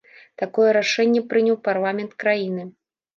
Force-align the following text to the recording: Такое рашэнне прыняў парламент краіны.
Такое 0.41 0.69
рашэнне 0.77 1.21
прыняў 1.33 1.57
парламент 1.67 2.11
краіны. 2.25 2.67